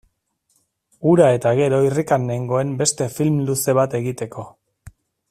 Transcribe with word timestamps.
Hura 1.11 1.27
eta 1.35 1.51
gero 1.59 1.81
irrikan 1.89 2.25
nengoen 2.31 2.73
beste 2.83 3.11
film 3.19 3.39
luze 3.51 3.77
bat 3.81 3.99
egiteko. 4.03 4.49